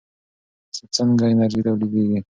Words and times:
څنګه 0.95 1.23
انرژي 1.31 1.61
تولیدېږي؟ 1.65 2.19